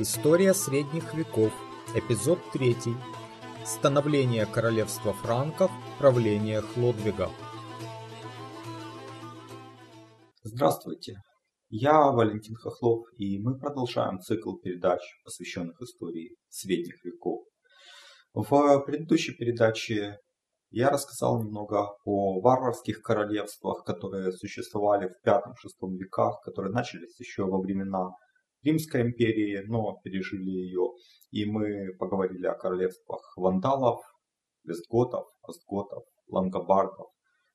История 0.00 0.54
средних 0.54 1.12
веков. 1.12 1.52
Эпизод 1.92 2.38
3. 2.52 2.76
Становление 3.64 4.46
королевства 4.46 5.12
франков. 5.12 5.72
Правление 5.98 6.60
Хлодвига. 6.60 7.28
Здравствуйте, 10.44 11.16
я 11.68 12.12
Валентин 12.12 12.54
Хохлов, 12.54 13.06
и 13.16 13.42
мы 13.42 13.58
продолжаем 13.58 14.20
цикл 14.20 14.54
передач, 14.58 15.00
посвященных 15.24 15.82
истории 15.82 16.36
средних 16.48 17.04
веков. 17.04 17.44
В 18.34 18.78
предыдущей 18.86 19.32
передаче 19.32 20.18
я 20.70 20.90
рассказал 20.90 21.42
немного 21.42 21.88
о 22.04 22.40
варварских 22.40 23.02
королевствах, 23.02 23.82
которые 23.84 24.30
существовали 24.30 25.08
в 25.08 25.26
V-VI 25.26 25.96
веках, 25.96 26.40
которые 26.44 26.72
начались 26.72 27.18
еще 27.18 27.46
во 27.46 27.60
времена 27.60 28.10
Римской 28.62 29.02
империи, 29.02 29.62
но 29.66 29.98
пережили 30.02 30.50
ее. 30.50 30.92
И 31.30 31.44
мы 31.44 31.94
поговорили 31.98 32.46
о 32.46 32.54
королевствах 32.54 33.20
вандалов, 33.36 34.00
вестготов, 34.64 35.26
остготов, 35.42 36.04
лангобардов. 36.28 37.08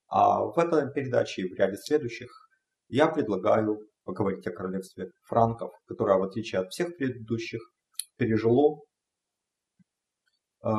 А 0.07 0.45
в 0.45 0.57
этой 0.57 0.91
передаче 0.93 1.43
и 1.43 1.53
в 1.53 1.57
ряде 1.57 1.77
следующих 1.77 2.29
я 2.87 3.07
предлагаю 3.07 3.79
поговорить 4.03 4.45
о 4.47 4.51
королевстве 4.51 5.11
франков, 5.23 5.71
которое, 5.85 6.19
в 6.19 6.23
отличие 6.23 6.61
от 6.61 6.69
всех 6.69 6.95
предыдущих, 6.97 7.61
пережило 8.17 8.81
э, 10.63 10.69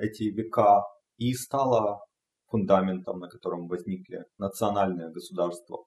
эти 0.00 0.24
века 0.24 0.82
и 1.16 1.32
стало 1.32 2.00
фундаментом, 2.46 3.18
на 3.18 3.28
котором 3.28 3.66
возникли 3.68 4.24
национальные 4.38 5.10
государства 5.10 5.84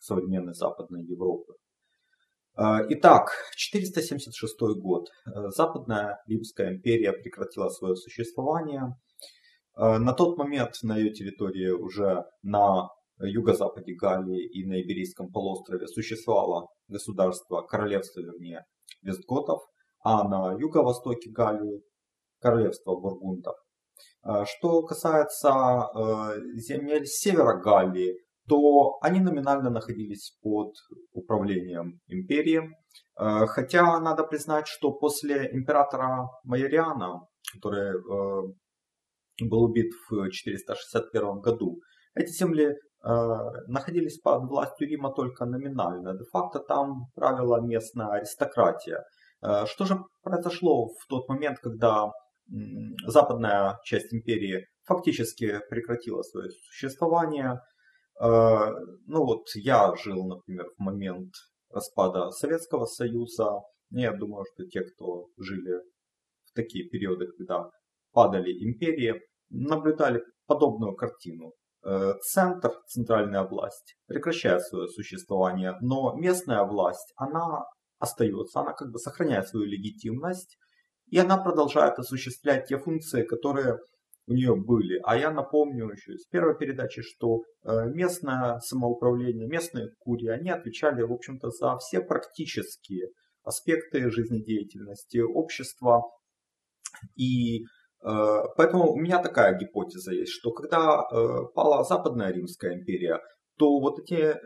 современной 0.00 0.54
Западной 0.54 1.04
Европы. 1.04 1.54
Э, 2.58 2.84
итак, 2.88 3.30
476 3.56 4.80
год. 4.80 5.08
Э, 5.26 5.50
Западная 5.50 6.20
Римская 6.26 6.72
империя 6.74 7.12
прекратила 7.12 7.68
свое 7.68 7.94
существование. 7.94 8.96
Э, 9.76 9.98
на 9.98 10.12
тот 10.12 10.36
момент 10.36 10.74
на 10.82 10.96
ее 10.96 11.10
территории 11.12 11.70
уже 11.70 12.24
на 12.42 12.88
юго-западе 13.20 13.94
Галлии 13.94 14.44
и 14.44 14.66
на 14.66 14.80
Иберийском 14.80 15.30
полуострове 15.30 15.86
существовало 15.86 16.68
государство, 16.88 17.62
королевство, 17.62 18.20
вернее, 18.20 18.64
вестготов, 19.02 19.62
а 20.02 20.28
на 20.28 20.58
юго-востоке 20.58 21.30
Галлии 21.30 21.82
королевство 22.40 22.96
бургундов. 22.96 23.56
Что 24.44 24.82
касается 24.82 25.90
земель 26.54 27.06
севера 27.06 27.60
Галлии, 27.60 28.14
то 28.48 28.98
они 29.02 29.20
номинально 29.20 29.70
находились 29.70 30.36
под 30.42 30.74
управлением 31.12 32.00
империи. 32.08 32.60
Э, 33.20 33.46
хотя 33.46 34.00
надо 34.00 34.24
признать, 34.24 34.66
что 34.66 34.92
после 34.92 35.50
императора 35.52 36.28
Майориана, 36.44 37.20
который 37.54 37.90
э, 37.90 38.52
был 39.44 39.62
убит 39.64 39.92
в 40.10 40.30
461 40.30 41.40
году, 41.40 41.80
эти 42.14 42.30
земли 42.30 42.66
э, 42.66 42.74
находились 43.68 44.18
под 44.20 44.48
властью 44.48 44.88
Рима 44.88 45.12
только 45.12 45.44
номинально. 45.44 46.14
Де-факто 46.18 46.60
там 46.60 47.08
правила 47.14 47.60
местная 47.60 48.08
аристократия. 48.08 49.04
Что 49.66 49.84
же 49.84 50.00
произошло 50.24 50.88
в 50.88 51.06
тот 51.08 51.28
момент, 51.28 51.60
когда 51.60 52.10
западная 53.06 53.78
часть 53.84 54.12
империи 54.12 54.66
фактически 54.84 55.60
прекратила 55.70 56.22
свое 56.22 56.50
существование? 56.50 57.60
Э, 58.20 58.70
ну 59.06 59.24
вот 59.24 59.44
я 59.54 59.94
жил, 59.96 60.26
например, 60.26 60.66
в 60.76 60.82
момент 60.82 61.32
распада 61.70 62.30
Советского 62.30 62.86
Союза. 62.86 63.60
Я 63.90 64.12
думаю, 64.12 64.44
что 64.52 64.66
те, 64.66 64.82
кто 64.82 65.26
жили 65.38 65.76
в 66.44 66.54
такие 66.54 66.88
периоды, 66.88 67.26
когда 67.26 67.70
падали 68.12 68.52
империи, 68.64 69.20
наблюдали 69.50 70.22
подобную 70.46 70.94
картину. 70.94 71.52
Э, 71.84 72.14
центр, 72.22 72.72
центральная 72.88 73.44
власть, 73.44 73.96
прекращает 74.06 74.62
свое 74.62 74.88
существование, 74.88 75.76
но 75.80 76.14
местная 76.16 76.64
власть, 76.64 77.12
она 77.16 77.64
остается, 77.98 78.60
она 78.60 78.72
как 78.72 78.90
бы 78.90 78.98
сохраняет 78.98 79.48
свою 79.48 79.66
легитимность, 79.66 80.58
и 81.06 81.18
она 81.18 81.38
продолжает 81.38 81.98
осуществлять 81.98 82.66
те 82.66 82.78
функции, 82.78 83.22
которые 83.22 83.78
у 84.28 84.34
нее 84.34 84.54
были. 84.54 85.00
А 85.04 85.16
я 85.16 85.30
напомню 85.30 85.90
еще 85.90 86.12
из 86.12 86.26
первой 86.26 86.56
передачи, 86.56 87.02
что 87.02 87.42
э, 87.64 87.86
местное 87.86 88.58
самоуправление, 88.60 89.48
местные 89.48 89.88
курии, 89.98 90.28
они 90.28 90.50
отвечали, 90.50 91.02
в 91.02 91.12
общем-то, 91.12 91.50
за 91.50 91.76
все 91.78 92.00
практические 92.00 93.08
аспекты 93.42 94.10
жизнедеятельности 94.10 95.18
общества. 95.18 96.02
И 97.16 97.62
э, 97.62 97.64
поэтому 98.56 98.92
у 98.92 98.96
меня 98.96 99.22
такая 99.22 99.58
гипотеза 99.58 100.12
есть, 100.12 100.32
что 100.32 100.52
когда 100.52 101.00
э, 101.00 101.26
пала 101.54 101.82
Западная 101.84 102.30
Римская 102.30 102.74
империя, 102.74 103.20
то 103.58 103.80
вот 103.80 103.98
эти 103.98 104.36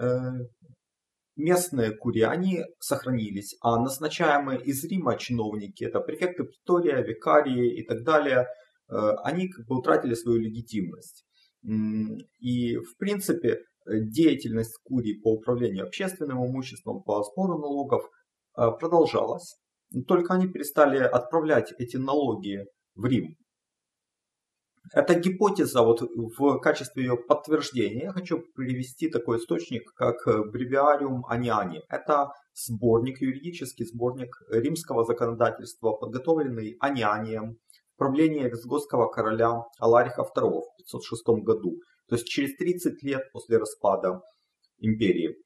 местные 1.37 1.91
курии, 1.91 2.22
они 2.22 2.62
сохранились, 2.78 3.56
а 3.60 3.78
назначаемые 3.78 4.62
из 4.62 4.82
Рима 4.84 5.19
чиновники, 5.19 5.84
это 5.84 6.00
префекты 6.00 6.44
Притория, 6.44 7.03
викарии 7.03 7.78
и 7.78 7.84
так 7.84 8.04
далее– 8.04 8.47
они 9.22 9.48
как 9.48 9.66
бы 9.66 9.78
утратили 9.78 10.14
свою 10.14 10.38
легитимность. 10.41 11.25
И, 11.64 12.76
в 12.76 12.97
принципе, 12.98 13.58
деятельность 13.86 14.78
Курии 14.84 15.20
по 15.22 15.34
управлению 15.34 15.86
общественным 15.86 16.44
имуществом, 16.47 17.03
по 17.03 17.22
сбору 17.22 17.58
налогов 17.58 18.04
э, 18.56 18.70
продолжалась. 18.78 19.56
Только 20.06 20.34
они 20.34 20.48
перестали 20.48 20.98
отправлять 20.98 21.72
эти 21.78 21.97
налоги 21.97 22.64
в 22.94 23.04
Рим. 23.04 23.36
Эта 24.94 25.14
гипотеза, 25.14 25.82
вот 25.82 26.00
в 26.00 26.59
качестве 26.59 27.04
ее 27.04 27.16
подтверждения, 27.16 28.04
я 28.04 28.12
хочу 28.12 28.42
привести 28.54 29.09
такой 29.09 29.38
источник, 29.38 29.92
как 29.94 30.16
Breviarium 30.26 31.20
Aniani. 31.30 31.80
Это 31.88 32.32
сборник, 32.53 33.20
юридический 33.20 33.86
сборник 33.86 34.34
римского 34.50 35.04
законодательства, 35.04 35.92
подготовленный 35.92 36.76
Анианием 36.80 37.59
правление 37.97 38.48
визготского 38.48 39.08
короля 39.08 39.64
Алариха 39.78 40.22
II 40.22 40.60
в 40.60 40.76
506 40.78 41.44
году, 41.44 41.76
то 42.08 42.16
есть 42.16 42.26
через 42.26 42.56
30 42.56 43.03
лет 43.03 43.22
после 43.32 43.58
распада 43.58 44.20
империи. 44.78 45.36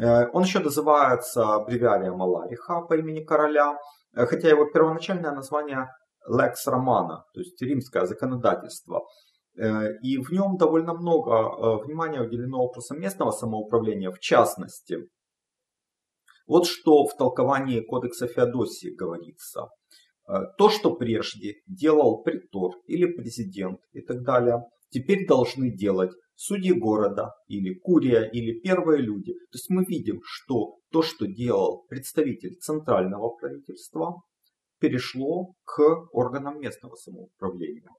Э, 0.00 0.28
он 0.32 0.42
еще 0.42 0.60
называется 0.60 1.54
аббревиарием 1.54 2.20
Алариха 2.22 2.80
по 2.82 2.96
имени 2.96 3.24
короля, 3.24 3.76
э, 4.16 4.26
хотя 4.26 4.48
его 4.48 4.66
первоначальное 4.66 5.32
название 5.32 5.88
Lex 6.28 6.54
Romana, 6.68 7.22
то 7.32 7.40
есть 7.40 7.60
римское 7.62 8.04
законодательство. 8.06 9.02
Э, 9.56 9.92
и 10.02 10.18
в 10.18 10.30
нем 10.30 10.56
довольно 10.56 10.94
много 10.94 11.78
внимания 11.84 12.20
уделено 12.20 12.62
вопросам 12.62 13.00
местного 13.00 13.32
самоуправления, 13.32 14.10
в 14.10 14.18
частности. 14.20 14.98
Вот 16.46 16.66
что 16.66 17.04
в 17.04 17.14
толковании 17.16 17.80
Кодекса 17.80 18.26
Феодосии 18.26 18.94
говорится– 18.94 19.68
то, 20.58 20.68
что 20.68 20.94
прежде 20.94 21.54
делал 21.66 22.22
притор 22.22 22.72
или 22.86 23.06
президент 23.06 23.80
и 23.92 24.02
так 24.02 24.22
далее, 24.22 24.62
теперь 24.90 25.26
должны 25.26 25.74
делать 25.74 26.12
судьи 26.34 26.72
города 26.72 27.34
или 27.48 27.74
курия 27.74 28.22
или 28.22 28.60
первые 28.60 29.02
люди. 29.02 29.32
То 29.32 29.54
есть 29.54 29.70
мы 29.70 29.84
видим, 29.84 30.20
что 30.22 30.76
то, 30.90 31.02
что 31.02 31.26
делал 31.26 31.84
представитель 31.88 32.56
центрального 32.60 33.30
правительства, 33.30 34.22
перешло 34.78 35.54
к 35.64 35.82
органам 36.12 36.60
местного 36.60 36.94
самоуправления. 36.94 37.90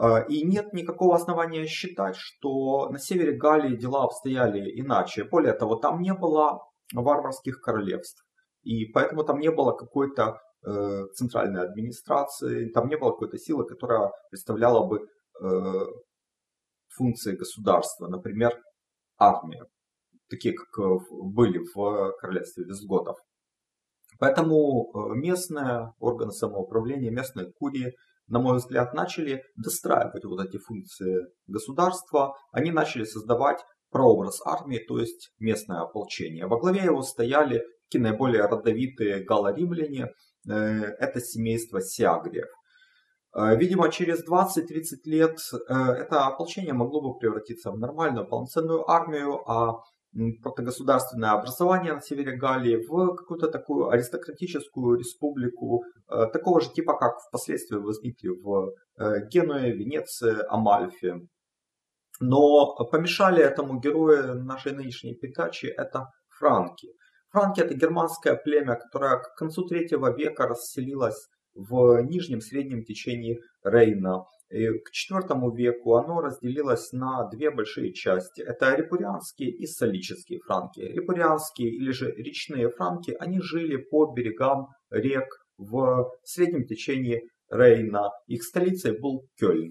Э, 0.00 0.26
и 0.28 0.44
нет 0.46 0.72
никакого 0.72 1.16
основания 1.16 1.66
считать, 1.66 2.16
что 2.16 2.88
на 2.90 2.98
севере 2.98 3.36
Галлии 3.36 3.76
дела 3.76 4.04
обстояли 4.04 4.70
иначе. 4.80 5.24
Более 5.24 5.54
того, 5.54 5.74
там 5.76 6.00
не 6.00 6.14
было 6.14 6.60
варварских 6.94 7.60
королевств. 7.60 8.24
И 8.62 8.86
поэтому 8.92 9.24
там 9.24 9.40
не 9.40 9.50
было 9.50 9.72
какой-то 9.72 10.38
Э, 10.62 11.06
центральной 11.14 11.62
администрации, 11.62 12.68
там 12.68 12.88
не 12.88 12.98
было 12.98 13.12
какой-то 13.12 13.38
силы, 13.38 13.64
которая 13.64 14.12
представляла 14.28 14.86
бы 14.86 14.98
э, 14.98 15.46
функции 16.88 17.34
государства, 17.34 18.08
например, 18.08 18.52
армия, 19.18 19.64
такие 20.28 20.52
как 20.52 20.68
э, 20.78 20.98
были 21.10 21.60
в 21.74 22.12
королевстве 22.20 22.64
визготов. 22.64 23.16
Поэтому 24.18 25.14
местные 25.14 25.94
органы 25.98 26.32
самоуправления, 26.32 27.10
местные 27.10 27.50
курии, 27.52 27.94
на 28.26 28.38
мой 28.38 28.58
взгляд, 28.58 28.92
начали 28.92 29.42
достраивать 29.56 30.26
вот 30.26 30.44
эти 30.44 30.58
функции 30.58 31.24
государства. 31.46 32.34
Они 32.52 32.70
начали 32.70 33.04
создавать 33.04 33.64
прообраз 33.90 34.42
армии, 34.44 34.84
то 34.86 34.98
есть 34.98 35.32
местное 35.38 35.80
ополчение. 35.80 36.46
Во 36.46 36.60
главе 36.60 36.82
его 36.82 37.00
стояли 37.00 37.62
такие 37.88 38.02
наиболее 38.02 38.44
родовитые 38.44 39.24
галло-римляне, 39.24 40.08
Э, 40.08 40.12
это 40.46 41.20
семейство 41.20 41.80
Сиагриев. 41.80 42.48
Э, 43.32 43.56
видимо, 43.56 43.90
через 43.90 44.26
20-30 44.28 45.04
лет 45.04 45.38
э, 45.52 45.74
это 45.74 46.26
ополчение 46.26 46.72
могло 46.72 47.00
бы 47.00 47.18
превратиться 47.18 47.70
в 47.70 47.78
нормальную 47.78 48.26
полноценную 48.26 48.88
армию, 48.90 49.48
а 49.48 49.82
протогосударственное 50.42 51.30
образование 51.30 51.92
на 51.92 52.00
севере 52.00 52.36
Галлии 52.36 52.84
в 52.84 53.14
какую-то 53.14 53.48
такую 53.48 53.90
аристократическую 53.90 54.98
республику, 54.98 55.84
э, 56.08 56.26
такого 56.32 56.60
же 56.60 56.72
типа, 56.72 56.98
как 56.98 57.20
впоследствии 57.28 57.76
возникли 57.76 58.28
в 58.28 58.72
э, 58.98 59.28
Генуе, 59.28 59.72
Венеции, 59.72 60.36
Амальфе. 60.48 61.20
Но 62.18 62.74
помешали 62.90 63.42
этому 63.42 63.80
герою 63.80 64.42
нашей 64.44 64.72
нынешней 64.72 65.14
передачи 65.14 65.66
это 65.66 66.08
франки. 66.28 66.88
Франки 67.30 67.60
это 67.60 67.74
германское 67.74 68.34
племя, 68.34 68.74
которое 68.74 69.18
к 69.18 69.34
концу 69.36 69.66
третьего 69.66 70.14
века 70.14 70.46
расселилось 70.48 71.28
в 71.54 72.02
нижнем 72.02 72.40
среднем 72.40 72.84
течении 72.84 73.40
Рейна. 73.62 74.24
И 74.50 74.66
к 74.66 74.90
IV 74.90 75.56
веку 75.56 75.94
оно 75.94 76.20
разделилось 76.20 76.90
на 76.92 77.28
две 77.28 77.52
большие 77.52 77.92
части. 77.92 78.40
Это 78.40 78.74
репурианские 78.74 79.50
и 79.50 79.66
солические 79.66 80.40
франки. 80.40 80.80
Репурианские 80.80 81.70
или 81.70 81.92
же 81.92 82.10
речные 82.10 82.68
франки, 82.68 83.16
они 83.20 83.40
жили 83.40 83.76
по 83.76 84.12
берегам 84.12 84.66
рек 84.90 85.28
в 85.56 86.10
среднем 86.24 86.64
течении 86.66 87.22
Рейна. 87.48 88.10
Их 88.26 88.42
столицей 88.42 88.98
был 88.98 89.28
Кёльн. 89.38 89.70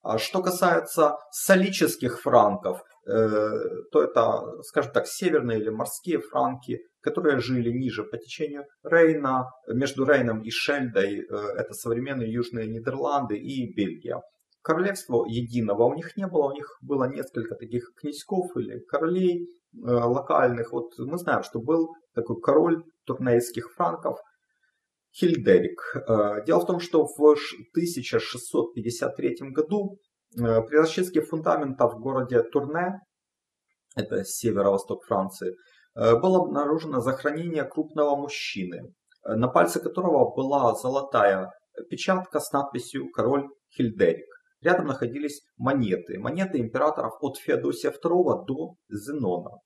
А 0.00 0.18
что 0.18 0.42
касается 0.42 1.16
солических 1.30 2.20
франков, 2.20 2.82
то 3.06 4.02
это, 4.02 4.62
скажем 4.62 4.92
так, 4.92 5.06
северные 5.06 5.60
или 5.60 5.68
морские 5.68 6.20
франки, 6.20 6.80
которые 7.04 7.38
жили 7.38 7.70
ниже 7.70 8.02
по 8.02 8.16
течению 8.16 8.64
Рейна, 8.82 9.50
между 9.68 10.06
Рейном 10.06 10.40
и 10.40 10.50
Шельдой, 10.50 11.20
э, 11.20 11.24
это 11.58 11.74
современные 11.74 12.32
южные 12.32 12.66
Нидерланды 12.66 13.36
и 13.36 13.70
Бельгия. 13.74 14.22
Королевства 14.62 15.26
единого 15.28 15.84
у 15.84 15.94
них 15.94 16.16
не 16.16 16.26
было, 16.26 16.46
у 16.46 16.52
них 16.52 16.78
было 16.80 17.04
несколько 17.04 17.56
таких 17.56 17.92
князьков 17.94 18.56
или 18.56 18.78
королей 18.88 19.44
э, 19.44 19.46
локальных. 19.76 20.72
Вот 20.72 20.98
мы 20.98 21.18
знаем, 21.18 21.42
что 21.42 21.60
был 21.60 21.94
такой 22.14 22.40
король 22.40 22.82
турнейских 23.04 23.74
франков 23.74 24.18
Хильдерик. 25.14 25.82
Э, 26.08 26.42
дело 26.46 26.60
в 26.60 26.66
том, 26.66 26.80
что 26.80 27.06
в 27.06 27.20
1653 27.20 29.50
году 29.50 29.98
при 30.36 30.76
расчистке 30.76 31.20
фундамента 31.20 31.86
в 31.86 32.00
городе 32.00 32.42
Турне, 32.42 33.00
это 33.96 34.24
северо-восток 34.24 35.04
Франции, 35.04 35.54
Э, 35.94 36.18
было 36.18 36.44
обнаружено 36.44 37.00
захоронение 37.00 37.64
крупного 37.64 38.16
мужчины, 38.16 38.92
э, 39.24 39.34
на 39.34 39.48
пальце 39.48 39.80
которого 39.80 40.34
была 40.34 40.74
золотая 40.74 41.52
печатка 41.88 42.40
с 42.40 42.52
надписью 42.52 43.10
«Король 43.10 43.48
Хильдерик». 43.76 44.26
Рядом 44.60 44.86
находились 44.86 45.42
монеты, 45.56 46.18
монеты 46.18 46.58
императоров 46.58 47.14
от 47.20 47.36
Феодосия 47.36 47.90
II 47.90 48.44
до 48.46 48.74
Зенона. 48.88 49.58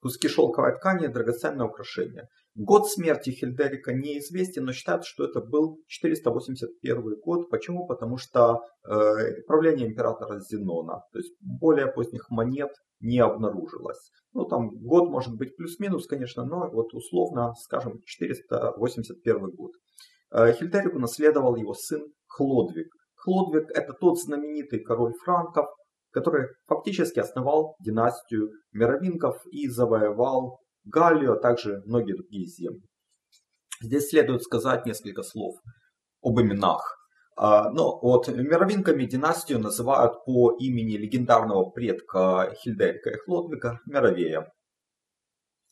Куски 0.00 0.28
шелковой 0.28 0.76
ткани– 0.76 1.06
драгоценное 1.08 1.66
украшение. 1.66 2.28
Год 2.54 2.88
смерти 2.90 3.30
Хильдерика 3.30 3.92
неизвестен, 3.92 4.64
но 4.64 4.72
считают, 4.72 5.04
что 5.04 5.24
это 5.24 5.40
был 5.40 5.78
481 5.86 7.20
год. 7.20 7.50
Почему? 7.50 7.86
Потому 7.86 8.16
что 8.16 8.60
э, 8.84 9.42
правление 9.46 9.88
императора 9.88 10.40
Зенона, 10.40 11.02
то 11.12 11.18
есть 11.18 11.34
более 11.40 11.86
поздних 11.86 12.30
монет 12.30 12.70
не 13.00 13.18
обнаружилось. 13.18 14.10
Ну, 14.32 14.46
там 14.46 14.70
год 14.70 15.10
может 15.10 15.36
быть 15.36 15.56
плюс-минус, 15.56 16.06
конечно, 16.06 16.44
но 16.44 16.70
вот 16.70 16.92
условно, 16.94 17.52
скажем, 17.54 18.00
481 18.04 19.50
год. 19.50 19.72
Э, 20.32 20.52
Хильдерику 20.52 20.98
наследовал 20.98 21.56
его 21.56 21.74
сын 21.74 22.02
Хлодвиг. 22.26 22.88
Хлодвиг– 23.16 23.70
это 23.74 23.92
тот 23.92 24.18
знаменитый 24.18 24.80
король 24.80 25.12
франков, 25.22 25.66
который 26.12 26.48
фактически 26.66 27.20
основал 27.20 27.76
династию 27.80 28.50
мировинков 28.72 29.36
и 29.50 29.68
завоевал 29.68 30.60
Галлию, 30.84 31.34
а 31.34 31.40
также 31.40 31.82
многие 31.86 32.14
другие 32.14 32.46
земли. 32.46 32.82
Здесь 33.82 34.08
следует 34.08 34.42
сказать 34.42 34.86
несколько 34.86 35.22
слов 35.22 35.56
об 36.22 36.40
именах. 36.40 36.96
А, 37.36 37.70
Но 37.70 37.92
ну, 37.92 38.00
вот 38.02 38.28
мировинками 38.28 39.04
династию 39.06 39.58
называют 39.58 40.24
по 40.26 40.56
имени 40.58 40.96
легендарного 40.96 41.70
предка 41.70 42.54
Хильдерика 42.62 43.10
и 43.10 43.16
Хлодвига 43.16 43.78
Мировея 43.86 44.50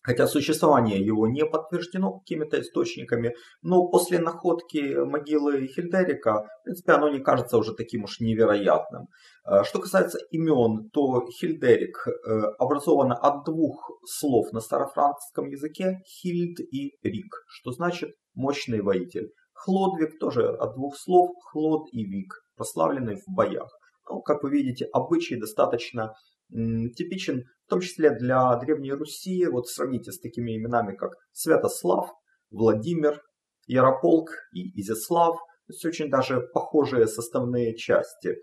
хотя 0.08 0.26
существование 0.26 1.04
его 1.04 1.28
не 1.28 1.44
подтверждено 1.44 2.20
какими-то 2.20 2.58
источниками, 2.58 3.34
но 3.60 3.88
после 3.88 4.18
находки 4.18 5.04
могилы 5.04 5.66
Хильдерика, 5.66 6.48
в 6.60 6.64
принципе, 6.64 6.92
оно 6.92 7.10
не 7.10 7.18
кажется 7.18 7.58
уже 7.58 7.74
таким 7.74 8.04
уж 8.04 8.18
невероятным. 8.20 9.08
Э, 9.44 9.64
что 9.64 9.80
касается 9.80 10.18
имен, 10.30 10.88
то 10.94 11.26
Хильдерик 11.38 12.06
э, 12.08 12.40
образовано 12.58 13.16
от 13.16 13.44
двух 13.44 14.00
слов 14.06 14.50
на 14.52 14.60
старофранцузском 14.60 15.46
языке 15.48 15.98
«хильд» 16.06 16.58
и 16.60 16.96
«рик», 17.02 17.44
что 17.46 17.72
значит 17.72 18.14
«мощный 18.34 18.80
воитель». 18.80 19.28
Хлодвиг 19.52 20.18
тоже 20.18 20.48
от 20.48 20.74
двух 20.74 20.96
слов 20.96 21.32
«хлод» 21.52 21.82
и 21.92 22.02
«вик», 22.04 22.32
прославленный 22.56 23.16
в 23.16 23.34
боях. 23.34 23.68
Ну, 24.08 24.22
как 24.22 24.42
вы 24.42 24.50
видите, 24.52 24.86
обычай 24.90 25.36
достаточно 25.36 26.14
типичен 26.50 27.44
в 27.68 27.70
том 27.70 27.80
числе 27.80 28.10
для 28.10 28.56
Древней 28.56 28.92
Руси. 28.92 29.44
Вот 29.46 29.68
сравните 29.68 30.10
с 30.10 30.18
такими 30.18 30.56
именами, 30.56 30.96
как 30.96 31.12
Святослав, 31.32 32.10
Владимир, 32.50 33.20
Ярополк 33.66 34.30
и 34.54 34.80
Изяслав. 34.80 35.36
То 35.36 35.72
есть 35.74 35.84
очень 35.84 36.08
даже 36.08 36.40
похожие 36.54 37.06
составные 37.06 37.76
части. 37.76 38.36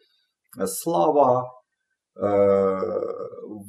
Слава, 0.65 1.51
э, 2.15 2.77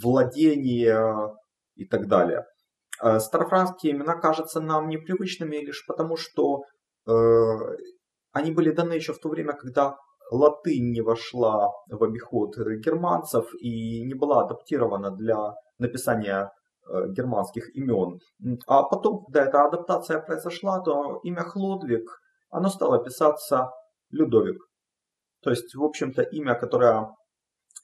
владение 0.03 1.35
и 1.75 1.87
так 1.87 2.07
далее. 2.07 2.45
Э, 3.03 3.19
старофранские 3.19 3.95
имена 3.95 4.15
кажутся 4.17 4.61
нам 4.61 4.91
непривычными 4.91 5.57
лишь 5.57 5.87
потому, 5.87 6.19
что 6.19 6.65
э, 7.07 7.13
они 8.33 8.51
были 8.51 8.73
даны 8.73 8.93
еще 8.93 9.15
в 9.15 9.21
то 9.21 9.31
время, 9.31 9.55
когда 9.55 9.97
латынь 10.31 10.91
не 10.93 11.01
вошла 11.01 11.71
в 11.89 12.03
обиход 12.03 12.57
германцев 12.57 13.47
и 13.61 14.03
не 14.03 14.15
была 14.15 14.45
адаптирована 14.45 15.11
для 15.11 15.55
написания 15.79 16.51
э, 16.89 17.09
германских 17.11 17.75
имен. 17.77 18.19
А 18.67 18.83
потом, 18.83 19.25
когда 19.25 19.45
эта 19.45 19.65
адаптация 19.65 20.21
произошла, 20.21 20.81
то 20.81 21.21
имя 21.23 21.43
Хлодвиг, 21.43 22.09
оно 22.51 22.69
стало 22.69 23.03
писаться 23.05 23.71
Людовик. 24.11 24.59
То 25.43 25.51
есть, 25.51 25.75
в 25.75 25.83
общем-то, 25.85 26.23
имя, 26.23 26.55
которое 26.55 27.15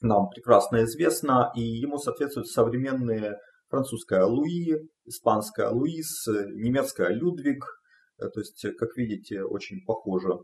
нам 0.01 0.29
прекрасно 0.29 0.83
известно, 0.83 1.51
и 1.55 1.61
ему 1.61 1.97
соответствуют 1.97 2.47
современные 2.47 3.37
французская 3.69 4.25
Луи, 4.25 4.89
испанская 5.05 5.69
Луис, 5.69 6.27
немецкая 6.27 7.09
Людвиг. 7.09 7.63
Э, 8.19 8.29
то 8.29 8.39
есть, 8.39 8.65
как 8.77 8.95
видите, 8.97 9.43
очень 9.43 9.83
похоже. 9.85 10.39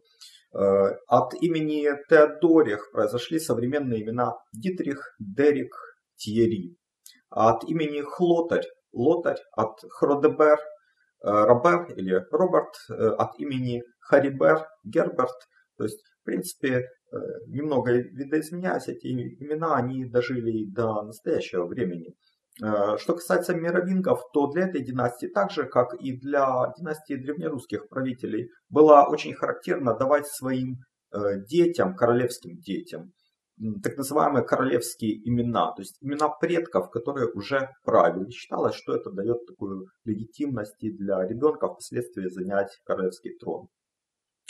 Э, 0.51 0.95
от 1.07 1.33
имени 1.41 1.87
Теодорих 2.09 2.91
произошли 2.91 3.39
современные 3.39 4.01
имена 4.01 4.33
Дитрих, 4.53 5.15
Дерик, 5.19 5.73
Тьерри. 6.15 6.75
От 7.29 7.63
имени 7.65 8.01
Хлотарь, 8.01 8.65
Лотарь, 8.91 9.39
от 9.55 9.79
Хродебер, 9.89 10.57
э, 10.57 11.29
Робер 11.29 11.93
или 11.95 12.25
Роберт, 12.31 12.73
э, 12.89 12.93
от 12.93 13.39
имени 13.39 13.83
Харибер, 13.99 14.65
Герберт. 14.83 15.37
То 15.77 15.83
есть, 15.83 16.01
в 16.21 16.25
принципе, 16.25 16.85
немного 17.47 17.91
видоизменяясь, 17.91 18.87
эти 18.87 19.07
имена, 19.07 19.75
они 19.75 20.05
дожили 20.05 20.69
до 20.69 21.01
настоящего 21.03 21.65
времени. 21.65 22.13
Э, 22.61 22.97
что 22.97 23.13
касается 23.13 23.53
мировингов, 23.53 24.21
то 24.33 24.47
для 24.47 24.67
этой 24.67 24.83
династии, 24.83 25.27
так 25.27 25.51
же 25.51 25.65
как 25.65 25.93
и 25.93 26.17
для 26.17 26.73
династии 26.77 27.15
древнерусских 27.15 27.87
правителей, 27.87 28.49
было 28.69 29.05
очень 29.07 29.33
характерно 29.33 29.95
давать 29.95 30.27
своим 30.27 30.77
э, 31.11 31.39
детям, 31.47 31.95
королевским 31.95 32.57
детям, 32.59 33.13
так 33.83 33.97
называемые 33.97 34.45
королевские 34.45 35.17
имена, 35.27 35.73
то 35.73 35.81
есть 35.81 35.97
имена 36.01 36.29
предков, 36.29 36.89
которые 36.91 37.27
уже 37.31 37.69
правили. 37.83 38.29
Считалось, 38.29 38.75
что 38.75 38.95
это 38.95 39.11
дает 39.11 39.45
такую 39.47 39.87
легитимность 40.05 40.75
для 40.79 41.25
ребенка 41.27 41.67
впоследствии 41.67 42.29
занять 42.29 42.71
королевский 42.85 43.37
трон. 43.37 43.67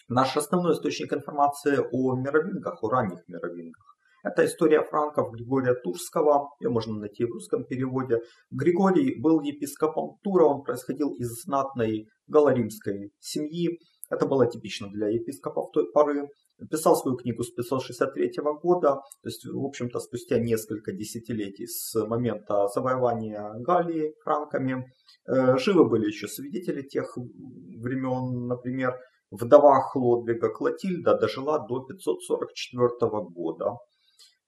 Наш 0.07 0.35
основной 0.35 0.73
источник 0.73 1.13
информации 1.13 1.77
о 1.77 2.15
мировингах, 2.15 2.83
о 2.83 2.89
ранних 2.89 3.27
мировингах, 3.27 3.95
это 4.23 4.45
история 4.45 4.83
франков 4.83 5.31
Григория 5.31 5.73
Турского, 5.73 6.49
ее 6.59 6.69
можно 6.69 6.95
найти 6.95 7.25
в 7.25 7.31
русском 7.31 7.65
переводе. 7.65 8.19
Григорий 8.51 9.19
был 9.19 9.41
епископом 9.41 10.17
Тура, 10.23 10.45
он 10.45 10.63
происходил 10.63 11.13
из 11.15 11.43
знатной 11.43 12.07
галаримской 12.27 13.11
семьи. 13.19 13.79
Это 14.09 14.25
было 14.25 14.47
типично 14.47 14.89
для 14.89 15.07
епископов 15.07 15.71
той 15.71 15.91
поры. 15.91 16.29
Писал 16.69 16.95
свою 16.97 17.15
книгу 17.15 17.41
с 17.43 17.51
563 17.51 18.31
года, 18.61 18.95
то 18.95 19.29
есть, 19.29 19.45
в 19.45 19.63
общем-то, 19.63 19.99
спустя 19.99 20.39
несколько 20.39 20.91
десятилетий 20.91 21.67
с 21.67 21.95
момента 22.05 22.67
завоевания 22.67 23.53
Галлии 23.59 24.13
франками. 24.23 24.91
Э, 25.25 25.57
живы 25.57 25.87
были 25.87 26.07
еще 26.07 26.27
свидетели 26.27 26.81
тех 26.81 27.15
времен, 27.15 28.47
например, 28.47 28.97
вдова 29.31 29.79
Хлодвига 29.81 30.49
Клотильда 30.49 31.17
дожила 31.17 31.65
до 31.65 31.81
544 31.85 32.89
года. 33.33 33.77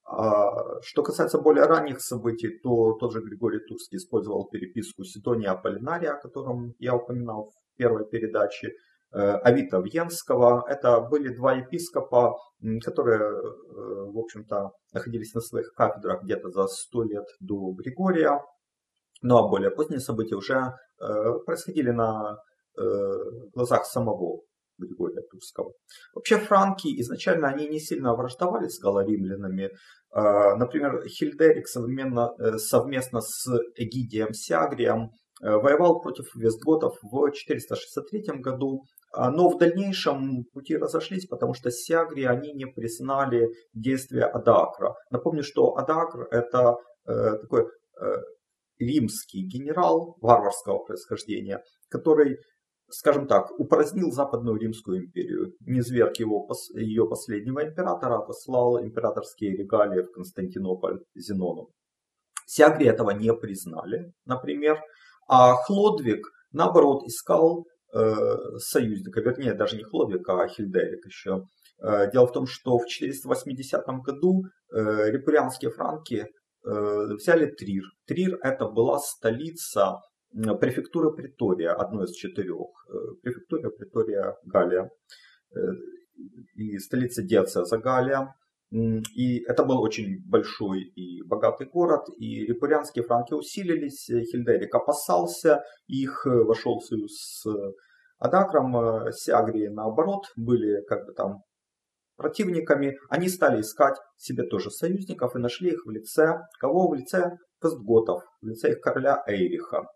А 0.06 0.82
что 0.82 1.04
касается 1.04 1.38
более 1.40 1.66
ранних 1.66 2.02
событий, 2.02 2.60
то 2.64 2.94
тот 3.00 3.14
же 3.14 3.22
Григорий 3.22 3.60
Турский 3.60 3.98
использовал 3.98 4.48
переписку 4.50 5.04
Сидония 5.04 5.52
Аполлинария, 5.52 6.14
о 6.14 6.22
котором 6.22 6.74
я 6.80 6.96
упоминал 6.96 7.52
в 7.52 7.78
первой 7.78 8.06
передаче, 8.06 8.68
э, 8.68 9.20
Авита 9.20 9.80
Вьенского. 9.80 10.66
Это 10.68 11.02
были 11.02 11.34
два 11.34 11.54
епископа, 11.54 12.36
которые, 12.84 13.22
э, 13.22 14.12
в 14.12 14.18
общем-то, 14.18 14.72
находились 14.94 15.34
на 15.34 15.42
своих 15.42 15.74
кафедрах 15.74 16.24
где-то 16.24 16.50
за 16.50 16.68
сто 16.68 17.04
лет 17.04 17.26
до 17.40 17.72
Григория. 17.72 18.40
Ну 19.22 19.38
а 19.38 19.48
более 19.48 19.72
поздние 19.72 20.00
события 20.00 20.36
уже 20.36 20.74
э, 21.00 21.40
происходили 21.46 21.92
на 21.92 22.38
глазах 23.54 23.86
самого 23.86 24.44
Григория 24.78 25.22
Турского. 25.30 25.74
Вообще 26.14 26.38
франки 26.38 26.88
изначально 27.02 27.50
они 27.50 27.68
не 27.68 27.80
сильно 27.80 28.14
враждовали 28.16 28.68
с 28.68 28.80
галаримлянами. 28.80 29.70
А, 30.12 30.56
например, 30.56 31.04
Хильдерик 31.08 31.68
совместно, 31.68 32.32
э, 32.40 32.58
совместно 32.58 33.22
с 33.22 33.48
Эгидием 33.76 34.34
Сиагрием 34.34 35.12
э, 35.42 35.50
воевал 35.50 36.02
против 36.02 36.26
вестготов 36.36 36.98
в 37.02 37.32
463 37.32 38.42
году, 38.42 38.84
а, 39.14 39.32
но 39.32 39.50
в 39.50 39.58
дальнейшем 39.58 40.44
пути 40.54 40.78
разошлись, 40.78 41.28
потому 41.28 41.54
что 41.54 41.70
Сиагри 41.72 42.24
они 42.24 42.54
не 42.54 42.66
признали 42.66 43.48
действия 43.74 44.26
Адакра. 44.26 44.96
Напомню, 45.10 45.44
что 45.44 45.76
Адакр 45.78 46.28
это 46.32 46.76
э, 47.08 47.38
такой 47.38 47.66
римский 48.80 49.46
генерал 49.46 50.18
варварского 50.22 50.80
происхождения, 50.80 51.64
который 51.90 52.40
скажем 52.92 53.28
так, 53.28 53.52
упразднил 53.60 54.12
Западную 54.12 54.58
Римскую 54.58 55.06
империю, 55.06 55.54
низверг 55.62 56.18
его, 56.18 56.48
ее 56.76 57.08
последнего 57.08 57.64
императора, 57.64 58.20
послал 58.20 58.84
императорские 58.84 59.56
регалии 59.58 60.04
в 60.04 60.12
Константинополь 60.12 61.00
Зенону. 61.16 61.70
Сиагри 62.46 62.88
этого 62.88 63.12
не 63.12 63.34
признали, 63.34 64.14
например, 64.26 64.80
а 65.28 65.56
Хлодвиг, 65.56 66.28
наоборот, 66.52 67.04
искал 67.08 67.66
э, 67.94 68.16
союзника, 68.58 69.22
вернее, 69.22 69.54
даже 69.54 69.78
не 69.78 69.84
Хлодвиг, 69.84 70.28
а 70.28 70.48
Хильдерик 70.48 71.06
еще. 71.06 71.46
Э, 71.82 72.12
дело 72.12 72.28
в 72.28 72.32
том, 72.34 72.46
что 72.46 72.78
в 72.78 72.88
480 72.88 73.86
году 74.04 74.44
э, 74.74 75.12
репурианские 75.12 75.72
франки 75.72 76.28
э, 76.66 77.14
взяли 77.16 77.46
Трир. 77.48 77.84
Трир 78.06 78.38
это 78.44 78.68
была 78.68 79.00
столица 79.00 80.00
префектура 80.60 81.12
Притория, 81.12 81.74
одной 81.74 82.06
из 82.06 82.12
четырех. 82.12 82.68
Э, 82.90 82.94
префектура 83.22 83.70
Притория 83.70 84.36
Галия 84.44 84.90
э, 85.56 85.60
и 86.56 86.78
столица 86.80 87.24
диацеза 87.24 87.78
Галия. 87.78 88.34
И 88.72 89.44
это 89.48 89.66
был 89.66 89.82
очень 89.82 90.24
большой 90.26 90.84
и 90.84 91.22
богатый 91.24 91.68
город, 91.68 92.06
и 92.18 92.46
репурианские 92.46 93.04
франки 93.04 93.34
усилились, 93.34 94.06
Хильдерик 94.08 94.74
опасался 94.74 95.64
их, 95.88 96.26
э, 96.26 96.30
вошел 96.30 96.80
в 96.80 96.86
союз 96.86 97.12
с 97.12 97.46
Адакром, 98.18 99.12
Сиагрии 99.12 99.68
наоборот, 99.68 100.26
были 100.38 100.86
как 100.86 101.06
бы 101.08 101.14
там 101.14 101.42
противниками, 102.16 102.98
они 103.10 103.28
стали 103.28 103.62
искать 103.62 103.98
себе 104.16 104.44
тоже 104.44 104.70
союзников 104.70 105.36
и 105.36 105.40
нашли 105.40 105.72
их 105.72 105.86
в 105.86 105.90
лице, 105.90 106.40
кого 106.60 106.88
в 106.88 106.94
лице 106.94 107.32
Вестготов, 107.62 108.24
в 108.42 108.48
лице 108.48 108.72
их 108.72 108.82
короля 108.82 109.24
Эйриха. 109.28 109.88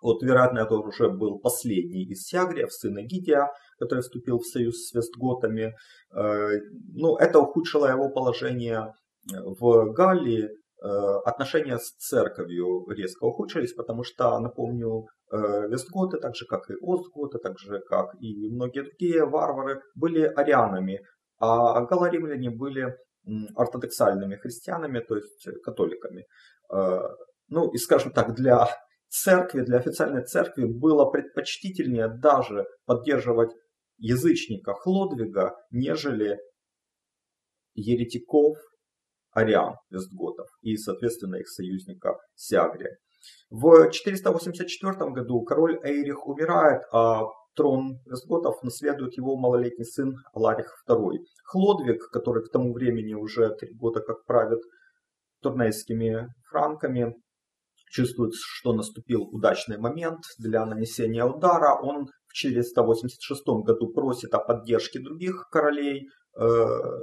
Вот, 0.00 0.22
вероятно, 0.22 0.60
это 0.60 0.74
уже 0.74 1.10
был 1.10 1.38
последний 1.38 2.04
из 2.04 2.22
Сиагриев, 2.22 2.72
сын 2.72 2.98
Эгидия, 3.00 3.48
который 3.78 4.00
вступил 4.00 4.38
в 4.38 4.46
союз 4.46 4.88
с 4.88 4.94
Вестготами. 4.94 5.74
Э, 6.14 6.48
ну, 6.94 7.16
это 7.16 7.38
ухудшило 7.40 7.86
его 7.86 8.10
положение 8.10 8.94
в 9.26 9.92
Галлии. 9.92 10.48
Э, 10.82 10.86
отношения 11.26 11.78
с 11.78 11.90
церковью 11.96 12.86
резко 12.88 13.24
ухудшились, 13.24 13.74
потому 13.74 14.02
что, 14.02 14.38
напомню, 14.38 15.06
э, 15.30 15.68
Вестготы, 15.68 16.18
так 16.18 16.34
же 16.34 16.46
как 16.46 16.70
и 16.70 16.74
Остготы, 16.80 17.38
так 17.38 17.58
же 17.58 17.80
как 17.80 18.14
и 18.20 18.50
многие 18.50 18.84
другие 18.84 19.26
варвары, 19.26 19.80
были 19.94 20.22
арианами, 20.22 21.00
а 21.38 21.84
галаримляне 21.84 22.50
были 22.50 22.96
ортодоксальными 23.54 24.36
христианами, 24.36 25.00
то 25.00 25.16
есть 25.16 25.46
католиками. 25.62 26.24
Ну 27.48 27.70
и, 27.70 27.76
скажем 27.76 28.12
так, 28.12 28.34
для 28.34 28.66
церкви, 29.10 29.62
для 29.62 29.78
официальной 29.78 30.24
церкви 30.24 30.64
было 30.64 31.04
предпочтительнее 31.04 32.08
даже 32.08 32.66
поддерживать 32.86 33.50
язычника 33.98 34.72
Хлодвига, 34.72 35.56
нежели 35.70 36.38
еретиков 37.74 38.56
ариан 39.32 39.76
вестготов 39.90 40.48
и, 40.62 40.76
соответственно, 40.76 41.36
их 41.36 41.48
союзника 41.48 42.16
Сиагрия. 42.34 42.96
В 43.50 43.90
484 43.90 45.10
году 45.10 45.42
король 45.42 45.78
Эйрих 45.82 46.26
умирает, 46.26 46.82
а 46.92 47.24
трон 47.54 48.00
вестготов 48.06 48.62
наследует 48.62 49.16
его 49.16 49.36
малолетний 49.36 49.84
сын 49.84 50.14
Аларих 50.32 50.72
II. 50.88 51.18
Хлодвиг, 51.44 52.10
который 52.10 52.44
к 52.44 52.50
тому 52.50 52.72
времени 52.72 53.14
уже 53.14 53.54
три 53.56 53.74
года 53.74 54.00
как 54.00 54.24
правит 54.24 54.60
турнейскими 55.42 56.28
франками, 56.48 57.14
чувствует, 57.90 58.32
что 58.34 58.72
наступил 58.72 59.22
удачный 59.22 59.78
момент 59.78 60.20
для 60.38 60.64
нанесения 60.64 61.24
удара. 61.24 61.74
Он 61.82 62.06
в 62.26 62.32
486 62.32 63.42
году 63.64 63.92
просит 63.92 64.32
о 64.34 64.38
поддержке 64.38 65.00
других 65.00 65.48
королей 65.50 66.08
э, 66.38 66.44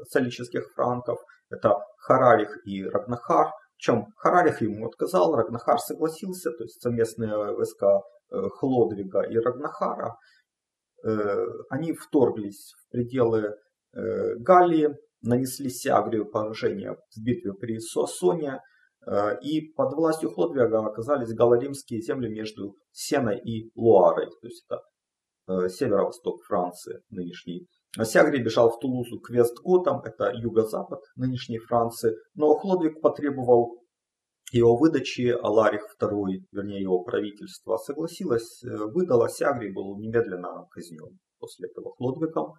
солических 0.09 0.71
франков. 0.73 1.19
Это 1.49 1.75
Харарих 1.97 2.65
и 2.65 2.83
Рагнахар. 2.83 3.51
Причем 3.77 4.07
Харарих 4.15 4.61
ему 4.61 4.87
отказал, 4.87 5.35
Рагнахар 5.35 5.77
согласился, 5.79 6.51
то 6.51 6.63
есть 6.63 6.81
совместные 6.81 7.35
войска 7.35 7.99
э, 8.31 8.41
Хлодвига 8.57 9.21
и 9.23 9.37
Рагнахара. 9.37 10.15
Э, 11.05 11.45
они 11.69 11.93
вторглись 11.93 12.73
в 12.79 12.91
пределы 12.91 13.55
э, 13.93 14.35
Галлии, 14.37 14.95
нанесли 15.21 15.69
Сиагрию 15.69 16.25
поражение 16.25 16.93
в 16.93 17.21
битве 17.21 17.53
при 17.53 17.77
Сосоне, 17.79 18.59
Э, 18.59 18.76
и 19.41 19.61
под 19.75 19.93
властью 19.93 20.31
Хлодвига 20.31 20.85
оказались 20.85 21.33
галаримские 21.33 22.01
земли 22.01 22.29
между 22.29 22.75
Сеной 22.91 23.39
и 23.39 23.71
Луарой, 23.75 24.25
то 24.25 24.47
есть 24.47 24.65
это 24.67 24.81
э, 25.47 25.69
северо-восток 25.69 26.43
Франции 26.43 26.99
нынешней. 27.09 27.67
Сягри 28.03 28.43
бежал 28.43 28.69
в 28.69 28.79
Тулузу 28.79 29.19
к 29.19 29.29
Вестготам, 29.29 30.01
это 30.03 30.31
юго-запад 30.33 30.99
нынешней 31.15 31.59
Франции, 31.59 32.15
но 32.35 32.53
Хлодвиг 32.55 33.01
потребовал 33.01 33.81
его 34.51 34.77
выдачи, 34.77 35.29
а 35.29 35.49
Ларих 35.49 35.83
II, 35.99 36.43
вернее 36.51 36.81
его 36.81 37.03
правительство, 37.03 37.77
согласилось, 37.77 38.63
э, 38.63 38.75
выдало, 38.75 39.29
Сягри 39.29 39.71
был 39.71 39.97
немедленно 39.97 40.67
казнен 40.71 41.19
после 41.39 41.69
этого 41.69 41.93
Хлодвигом. 41.95 42.53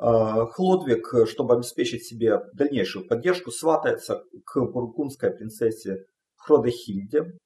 Э, 0.00 0.46
Хлодвиг, 0.52 1.28
чтобы 1.28 1.54
обеспечить 1.54 2.06
себе 2.06 2.40
дальнейшую 2.52 3.06
поддержку, 3.06 3.50
сватается 3.50 4.24
к 4.44 4.60
бургундской 4.60 5.30
принцессе 5.30 6.04
Хродехильде, 6.36 7.38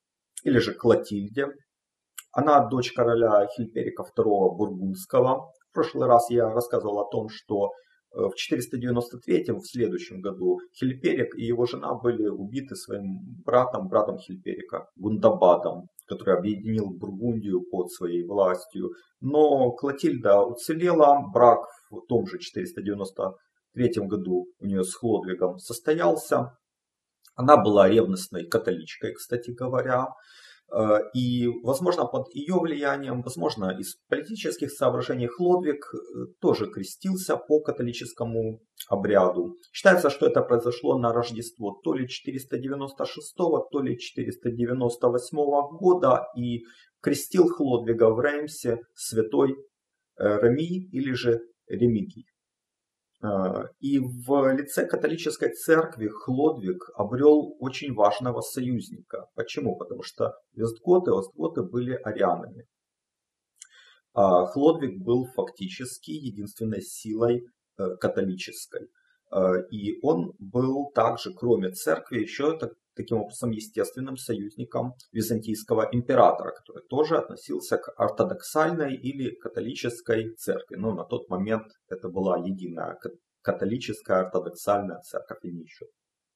или 0.42 0.59
же 0.59 0.75
Клотильде. 0.75 1.49
Она 2.32 2.66
дочь 2.66 2.92
короля 2.92 3.47
Хильперика 3.47 4.02
II 4.02 4.56
Бургундского. 4.56 5.52
В 5.71 5.75
прошлый 5.75 6.09
раз 6.09 6.30
я 6.30 6.49
рассказывал 6.50 7.00
о 7.00 7.11
том, 7.11 7.28
что 7.28 7.66
э, 7.66 7.71
в 8.14 8.35
493 8.35 9.52
в 9.52 9.64
следующем 9.64 10.21
году 10.21 10.61
Хильперик 10.75 11.37
и 11.37 11.45
его 11.45 11.66
жена 11.66 11.95
были 11.95 12.28
убиты 12.28 12.76
своим 12.76 13.21
братом, 13.45 13.88
братом 13.88 14.19
Хильперика, 14.19 14.88
Гундабадом, 14.97 15.88
который 16.07 16.37
объединил 16.37 16.90
Бургундию 16.90 17.62
под 17.71 17.90
своей 17.90 18.26
властью. 18.26 18.90
Но 19.21 19.71
Клотильда 19.73 20.42
уцелела, 20.42 21.23
брак 21.33 21.61
в 21.90 22.00
том 22.07 22.26
же 22.26 22.38
493 22.38 23.90
году 24.07 24.47
у 24.59 24.66
нее 24.66 24.85
с 24.85 24.95
Хлодвигом 24.95 25.59
состоялся. 25.59 26.57
Она 27.35 27.57
была 27.57 27.88
ревностной 27.88 28.47
католичкой, 28.47 29.14
кстати 29.14 29.52
говоря. 29.52 30.09
Э, 30.72 31.00
и, 31.12 31.48
возможно, 31.62 32.06
под 32.06 32.34
ее 32.34 32.54
влиянием, 32.54 33.22
возможно, 33.22 33.76
из 33.78 33.96
политических 34.08 34.70
соображений 34.70 35.26
Хлодвиг 35.26 35.84
э, 35.94 35.98
тоже 36.40 36.66
крестился 36.66 37.36
по 37.36 37.60
католическому 37.60 38.62
обряду. 38.88 39.58
Считается, 39.72 40.08
что 40.08 40.26
это 40.26 40.40
произошло 40.40 40.98
на 40.98 41.12
Рождество 41.12 41.78
то 41.84 41.92
ли 41.92 42.08
496, 42.08 43.34
то 43.36 43.80
ли 43.80 43.98
498 43.98 45.38
года, 45.78 46.26
и 46.36 46.62
крестил 47.02 47.48
Хлодвига 47.48 48.10
в 48.10 48.20
Реймсе 48.20 48.78
святой 48.94 49.52
э, 49.52 50.24
Рами 50.24 50.88
или 50.88 51.12
же 51.12 51.40
Ремигий. 51.66 52.31
А, 53.22 53.66
и 53.78 54.00
в 54.00 54.52
лице 54.52 54.84
католической 54.84 55.50
церкви 55.54 56.08
Хлодвиг 56.08 56.90
обрел 56.94 57.56
очень 57.60 57.94
важного 57.94 58.40
союзника. 58.40 59.26
Почему? 59.34 59.76
Потому 59.76 60.02
что 60.02 60.34
вестготы, 60.54 61.12
остготы 61.12 61.62
были 61.62 61.94
арианами. 61.94 62.66
А 64.12 64.46
Хлодвиг 64.46 65.00
был 65.02 65.26
фактически 65.36 66.10
единственной 66.10 66.82
силой 66.82 67.46
э, 67.78 67.96
католической. 68.00 68.88
И 69.70 69.98
он 70.02 70.34
был 70.38 70.90
также, 70.94 71.32
кроме 71.32 71.70
церкви, 71.70 72.20
еще 72.20 72.58
таким 72.94 73.18
образом 73.18 73.50
естественным 73.50 74.16
союзником 74.18 74.94
византийского 75.12 75.88
императора, 75.92 76.52
который 76.52 76.82
тоже 76.88 77.16
относился 77.16 77.78
к 77.78 77.92
ортодоксальной 77.96 78.94
или 78.94 79.34
католической 79.34 80.34
церкви. 80.34 80.76
Но 80.76 80.92
на 80.92 81.04
тот 81.04 81.30
момент 81.30 81.68
это 81.88 82.08
была 82.10 82.36
единая 82.36 82.98
католическая 83.40 84.20
ортодоксальная 84.20 85.00
церковь, 85.00 85.38
они 85.44 85.62
еще 85.62 85.86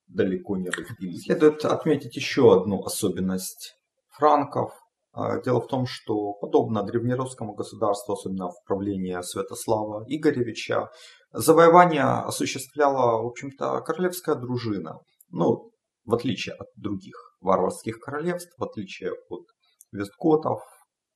далеко 0.07 0.57
не 0.57 0.71
разделились. 0.71 1.25
Следует 1.25 1.65
отметить 1.65 2.17
еще 2.17 2.59
одну 2.59 2.83
особенность 2.83 3.77
франков. 4.09 4.73
А, 5.17 5.41
дело 5.41 5.63
в 5.63 5.67
том, 5.67 5.87
что 5.87 6.35
подобно 6.35 6.83
древнерусскому 6.83 7.55
государству, 7.55 8.13
особенно 8.13 8.51
в 8.51 8.63
правлении 8.67 9.19
Святослава 9.23 10.05
Игоревича, 10.09 10.91
завоевание 11.33 12.03
осуществляла, 12.03 13.23
в 13.23 13.27
общем-то, 13.27 13.81
королевская 13.81 14.35
дружина. 14.35 14.99
Ну, 15.31 15.71
в 16.05 16.15
отличие 16.15 16.55
от 16.55 16.67
других 16.77 17.17
варварских 17.41 17.99
королевств, 17.99 18.53
в 18.59 18.65
отличие 18.65 19.13
от 19.31 19.47
вестготов, 19.91 20.61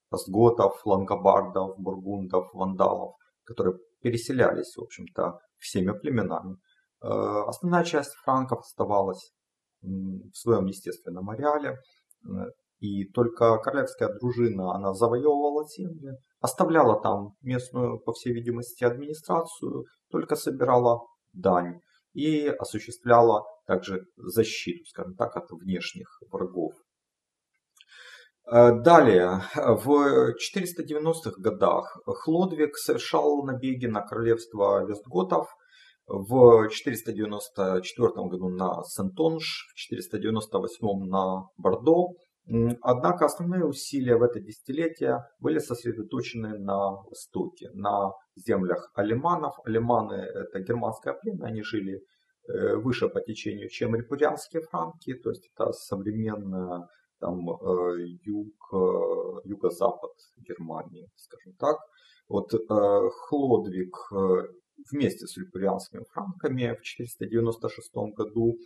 остготов, 0.09 0.80
лангобардов, 0.87 1.78
бургундов, 1.78 2.49
вандалов, 2.54 3.16
которые 3.45 3.76
переселялись, 4.00 4.76
в 4.78 4.83
общем-то, 4.83 5.40
всеми 5.59 5.92
племенами. 5.92 6.57
Э, 7.02 7.42
основная 7.47 7.85
часть 7.85 8.14
франков 8.25 8.61
оставалась 8.61 9.30
в 9.83 10.33
своем 10.33 10.64
естественном 10.64 11.28
ареале, 11.28 11.76
э, 12.25 12.28
и 12.80 13.04
только 13.04 13.58
королевская 13.58 14.08
дружина, 14.18 14.75
она 14.75 14.94
завоевывала 14.94 15.66
земли, 15.66 16.12
оставляла 16.40 17.00
там 17.00 17.34
местную, 17.42 18.00
по 18.00 18.12
всей 18.12 18.32
видимости, 18.32 18.84
администрацию, 18.84 19.84
только 20.10 20.34
собирала 20.34 21.06
дань 21.32 21.80
и 22.14 22.49
осуществляла 22.49 23.44
также 23.66 24.04
защиту, 24.16 24.84
скажем 24.87 25.14
так, 25.14 25.37
от 25.37 25.50
внешних 25.50 26.08
врагов. 26.30 26.72
Э, 28.50 28.72
далее, 28.72 29.42
в 29.54 30.34
490-х 30.34 31.34
годах 31.38 31.96
Хлодвиг 32.06 32.76
совершал 32.76 33.44
набеги 33.44 33.87
на 33.87 34.00
королевство 34.00 34.84
Вестготов, 34.87 35.46
в 36.06 36.68
494 36.68 38.08
году 38.28 38.49
на 38.49 38.82
Сентонж, 38.82 39.68
в 39.72 39.75
498 39.76 41.08
на 41.08 41.46
Бордо. 41.56 42.08
Однако 42.83 43.26
основные 43.26 43.64
усилия 43.64 44.16
в 44.16 44.23
это 44.23 44.40
десятилетие 44.40 45.25
были 45.38 45.59
сосредоточены 45.59 46.59
на 46.59 47.02
востоке, 47.02 47.71
на 47.75 48.12
землях 48.35 48.90
алиманов. 48.95 49.54
Алиманы 49.64 50.14
это 50.14 50.61
германское 50.61 51.14
племя, 51.14 51.47
они 51.47 51.62
жили 51.62 52.00
Э, 52.49 52.76
выше 52.76 53.09
по 53.09 53.21
течению, 53.21 53.69
чем 53.69 53.95
репурианские 53.95 54.62
франки, 54.62 55.14
то 55.14 55.30
есть 55.30 55.49
это 55.54 55.73
современная 55.73 56.88
там 57.21 57.49
э, 57.49 58.07
юг, 58.25 58.54
э, 58.73 59.49
юго-запад 59.49 60.12
Германии, 60.38 61.09
скажем 61.16 61.52
так. 61.59 61.76
Вот 62.28 62.50
Хлодвиг 63.28 63.97
вместе 64.90 65.26
с 65.26 65.37
репурианскими 65.37 66.04
франками 66.12 66.76
в 66.78 66.83
496 66.83 67.90
году 68.16 68.57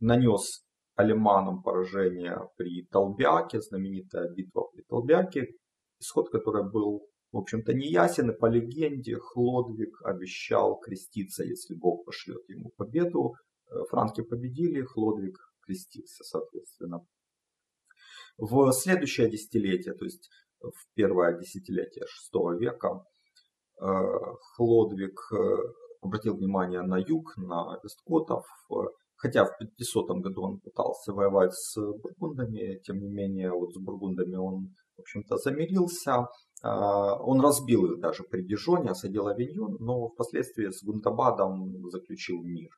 нанес 0.00 0.65
алиманам 0.96 1.62
поражение 1.62 2.38
при 2.56 2.84
Толбяке, 2.86 3.60
знаменитая 3.60 4.28
битва 4.30 4.68
при 4.72 4.82
Толбяке, 4.82 5.54
исход 6.00 6.30
которой 6.30 6.68
был 6.68 7.06
в 7.32 7.38
общем-то, 7.38 7.74
не 7.74 7.88
ясен, 7.88 8.30
и 8.30 8.38
по 8.38 8.46
легенде 8.46 9.16
Хлодвиг 9.16 10.00
обещал 10.04 10.78
креститься, 10.78 11.44
если 11.44 11.74
Бог 11.74 12.06
пошлет 12.06 12.48
ему 12.48 12.70
победу. 12.78 13.34
Э, 13.68 13.74
франки 13.90 14.22
победили, 14.22 14.82
Хлодвиг 14.82 15.36
крестился, 15.60 16.24
соответственно. 16.24 17.06
В 18.38 18.72
следующее 18.72 19.30
десятилетие, 19.30 19.94
то 19.94 20.04
есть 20.04 20.30
в 20.60 20.94
первое 20.94 21.38
десятилетие 21.38 22.04
VI 22.32 22.58
века, 22.58 23.04
э, 23.80 23.84
Хлодвиг 24.54 25.20
э, 25.32 25.36
обратил 26.00 26.36
внимание 26.36 26.82
на 26.82 26.96
юг, 26.96 27.36
на 27.36 27.78
вестготов, 27.82 28.46
хотя 29.16 29.44
в 29.44 29.58
500 29.58 30.10
году 30.20 30.42
он 30.42 30.60
пытался 30.60 31.12
воевать 31.12 31.54
с 31.54 31.76
бургундами, 31.76 32.80
тем 32.84 32.98
не 32.98 33.08
менее 33.08 33.52
вот 33.52 33.74
с 33.74 33.78
бургундами 33.78 34.36
он, 34.36 34.74
в 34.96 35.00
общем-то, 35.00 35.36
замирился, 35.36 36.28
а, 36.62 37.14
он 37.22 37.40
разбил 37.40 37.86
их 37.86 38.00
даже 38.00 38.22
при 38.24 38.42
Дижоне, 38.42 38.90
осадил 38.90 39.26
Авиньон, 39.28 39.76
но 39.80 40.08
впоследствии 40.08 40.70
с 40.70 40.82
Гунтабадом 40.82 41.88
заключил 41.90 42.42
мир. 42.42 42.70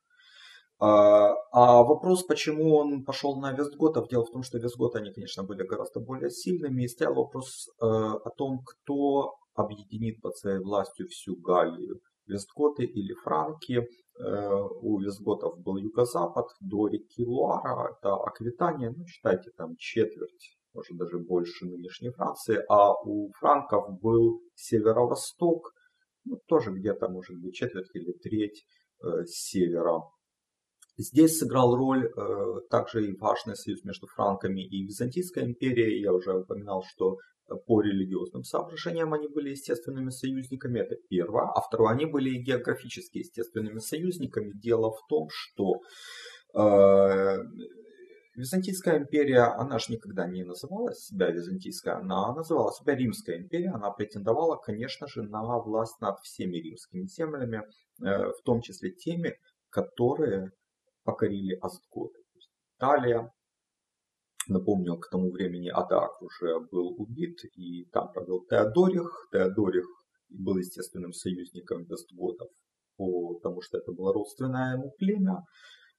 А, 0.81 1.33
а 1.53 1.83
вопрос, 1.83 2.22
почему 2.22 2.77
он 2.77 3.05
пошел 3.05 3.40
на 3.40 3.53
Вестготов, 3.53 4.09
дело 4.09 4.24
в 4.24 4.31
том, 4.31 4.42
что 4.42 4.59
Вестготы, 4.59 4.98
они, 4.98 5.12
конечно, 5.12 5.42
были 5.42 5.66
гораздо 5.66 6.01
более 6.01 6.31
сильными, 6.31 6.85
и 6.85 6.88
стоял 6.88 7.14
вопрос 7.14 7.68
э, 7.81 7.85
о 7.85 8.31
том, 8.37 8.61
кто 8.64 9.35
объединит 9.55 10.20
под 10.20 10.37
своей 10.37 10.61
властью 10.61 11.09
всю 11.09 11.35
Галлию. 11.37 12.01
Вестготы 12.29 12.85
или 12.85 13.14
Франки. 13.14 13.88
Э, 14.21 14.51
у 14.81 15.01
Вестготов 15.01 15.59
был 15.61 15.77
юго-запад 15.77 16.47
до 16.61 16.88
реки 16.88 17.25
Луара, 17.25 17.97
это 17.97 18.14
Аквитания, 18.14 18.91
ну, 18.97 19.07
считайте, 19.07 19.51
там 19.57 19.77
четверть 19.77 20.59
может 20.75 20.97
даже 20.97 21.19
больше 21.19 21.67
нынешней 21.67 22.11
Франции, 22.11 22.62
а 22.69 22.93
у 23.03 23.33
франков 23.38 24.01
был 24.01 24.41
северо-восток, 24.55 25.73
ну, 26.25 26.37
тоже 26.47 26.71
где-то, 26.71 27.09
может 27.09 27.37
быть, 27.41 27.55
четверть 27.55 27.91
или 27.95 28.12
треть 28.12 28.64
э, 29.03 29.25
севера. 29.27 30.03
Здесь 30.97 31.38
сыграл 31.38 31.77
роль 31.77 32.07
э, 32.07 32.61
также 32.71 33.07
и 33.09 33.17
важный 33.17 33.57
союз 33.57 33.85
между 33.85 34.07
франками 34.09 34.67
и 34.67 34.85
Византийской 34.85 35.45
империей. 35.45 36.03
Я 36.03 36.12
уже 36.12 36.33
упоминал, 36.33 36.83
что 36.83 37.17
по 37.67 37.81
религиозным 37.81 38.45
соображениям 38.45 39.15
они 39.15 39.29
были 39.29 39.51
естественными 39.51 40.11
союзниками, 40.11 40.81
это 40.81 40.97
первое. 41.09 41.45
А 41.55 41.61
второе, 41.61 41.93
они 41.93 42.07
были 42.07 42.31
и 42.31 42.43
географически 42.43 43.19
естественными 43.19 43.79
союзниками. 43.79 44.53
Дело 44.55 44.93
в 44.93 45.07
том, 45.09 45.29
что 45.31 45.81
э, 46.55 47.39
Византийская 48.39 48.99
империя, 48.99 49.43
она 49.43 49.81
же 49.81 49.93
никогда 49.93 50.27
не 50.29 50.45
называла 50.45 50.95
себя 50.95 51.31
Византийской, 51.31 51.95
она 51.95 52.33
называла 52.33 52.73
себя 52.73 52.95
Римская 52.95 53.39
империя. 53.39 53.71
Она 53.71 53.91
претендовала, 53.91 54.57
конечно 54.57 55.09
же, 55.09 55.23
на 55.23 55.59
власть 55.59 56.01
над 56.01 56.21
всеми 56.21 56.57
римскими 56.59 57.07
землями, 57.07 57.65
э, 58.01 58.29
в 58.31 58.43
том 58.45 58.61
числе 58.61 58.93
теми, 58.93 59.39
которые 59.71 60.53
покорили 61.03 61.59
Остготы. 61.61 62.21
Италия, 62.77 63.33
напомню, 64.49 64.97
к 64.99 65.09
тому 65.11 65.31
времени 65.31 65.69
Адак 65.69 66.23
уже 66.23 66.61
был 66.71 66.95
убит, 66.99 67.39
и 67.55 67.85
там 67.93 68.13
провел 68.13 68.45
Теодорих. 68.49 69.29
Теодорих 69.33 69.87
был 70.29 70.57
естественным 70.57 71.13
союзником 71.13 71.85
Вестготов, 71.85 72.49
потому 72.97 73.61
что 73.63 73.79
это 73.79 73.93
было 73.93 74.13
родственное 74.13 74.75
ему 74.75 74.93
племя. 74.99 75.45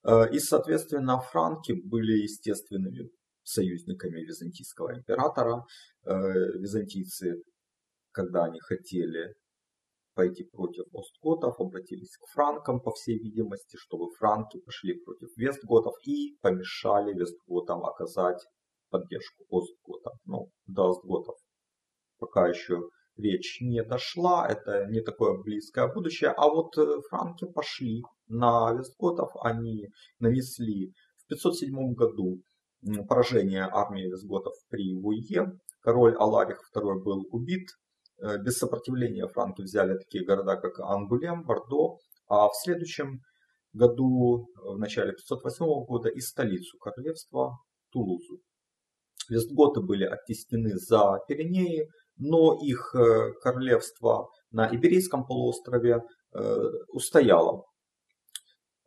Э, 0.03 0.29
и, 0.31 0.39
соответственно, 0.39 1.19
франки 1.19 1.73
были 1.73 2.23
естественными 2.23 3.09
союзниками 3.43 4.21
византийского 4.21 4.97
императора. 4.97 5.65
Э, 6.05 6.13
византийцы, 6.59 7.41
когда 8.11 8.45
они 8.45 8.59
хотели 8.59 9.33
пойти 10.19 10.43
против 10.43 10.85
остготов, 10.91 11.55
обратились 11.59 12.17
к 12.17 12.27
франкам, 12.33 12.81
по 12.81 12.91
всей 12.91 13.17
видимости, 13.17 13.77
чтобы 13.77 14.11
франки 14.17 14.59
пошли 14.59 14.93
против 15.05 15.29
вестготов 15.37 15.93
и 16.05 16.37
помешали 16.41 17.13
вестготам 17.13 17.85
оказать 17.85 18.45
поддержку 18.89 19.45
остготам. 19.49 20.13
Ну, 20.25 20.49
до 20.67 20.89
остготов 20.89 21.35
пока 22.19 22.47
еще 22.47 22.81
речь 23.17 23.59
не 23.61 23.81
дошла, 23.83 24.47
это 24.47 24.85
не 24.89 25.01
такое 25.01 25.41
близкое 25.41 25.91
будущее, 25.91 26.31
а 26.31 26.47
вот 26.49 26.77
э, 26.77 27.01
франки 27.09 27.45
пошли 27.45 28.03
на 28.27 28.73
вестготов, 28.73 29.29
они 29.41 29.87
нанесли 30.19 30.93
в 31.17 31.27
507 31.29 31.93
году 31.93 32.41
поражение 33.07 33.67
армии 33.71 34.09
вестготов 34.09 34.53
при 34.69 34.95
Вуе, 34.95 35.59
король 35.81 36.15
Аларих 36.15 36.59
II 36.75 37.03
был 37.03 37.25
убит, 37.31 37.67
без 38.43 38.57
сопротивления 38.57 39.27
франки 39.27 39.61
взяли 39.61 39.97
такие 39.97 40.25
города, 40.25 40.55
как 40.57 40.79
Ангулем, 40.79 41.43
Бордо, 41.43 41.97
а 42.27 42.47
в 42.47 42.55
следующем 42.55 43.21
году, 43.73 44.47
в 44.55 44.77
начале 44.77 45.13
508 45.13 45.85
года, 45.85 46.09
и 46.09 46.19
столицу 46.19 46.77
королевства 46.79 47.57
Тулузу. 47.91 48.39
Вестготы 49.29 49.81
были 49.81 50.05
оттеснены 50.05 50.75
за 50.75 51.19
Пиренеи, 51.27 51.87
но 52.17 52.57
их 52.61 52.93
э, 52.95 53.31
королевство 53.41 54.29
на 54.51 54.67
Иберийском 54.67 55.25
полуострове 55.25 56.01
э, 56.33 56.65
устояло. 56.89 57.63